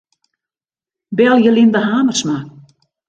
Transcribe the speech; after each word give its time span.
Belje 1.19 1.51
Linda 1.51 1.85
Hamersma. 1.91 2.37